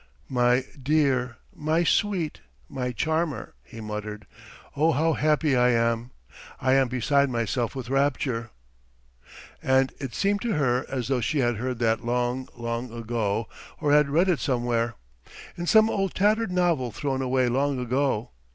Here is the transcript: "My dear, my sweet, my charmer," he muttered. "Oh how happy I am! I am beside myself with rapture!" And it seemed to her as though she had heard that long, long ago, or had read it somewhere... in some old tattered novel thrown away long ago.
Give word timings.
"My 0.29 0.65
dear, 0.81 1.37
my 1.53 1.83
sweet, 1.83 2.41
my 2.67 2.91
charmer," 2.91 3.53
he 3.63 3.81
muttered. 3.81 4.25
"Oh 4.75 4.93
how 4.93 5.13
happy 5.13 5.55
I 5.55 5.69
am! 5.69 6.09
I 6.59 6.73
am 6.73 6.87
beside 6.87 7.29
myself 7.29 7.75
with 7.75 7.87
rapture!" 7.87 8.49
And 9.61 9.93
it 9.99 10.15
seemed 10.15 10.41
to 10.41 10.53
her 10.53 10.87
as 10.89 11.07
though 11.09 11.21
she 11.21 11.37
had 11.37 11.57
heard 11.57 11.77
that 11.77 12.03
long, 12.03 12.47
long 12.57 12.91
ago, 12.91 13.47
or 13.79 13.91
had 13.91 14.09
read 14.09 14.27
it 14.27 14.39
somewhere... 14.39 14.95
in 15.55 15.67
some 15.67 15.87
old 15.87 16.15
tattered 16.15 16.51
novel 16.51 16.89
thrown 16.91 17.21
away 17.21 17.47
long 17.47 17.77
ago. 17.77 18.31